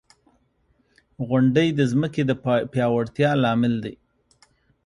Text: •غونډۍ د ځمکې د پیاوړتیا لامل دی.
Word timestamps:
•غونډۍ 1.27 1.67
د 1.79 1.79
ځمکې 1.91 2.21
د 2.25 2.31
پیاوړتیا 2.73 3.31
لامل 3.43 3.73
دی. 3.83 3.95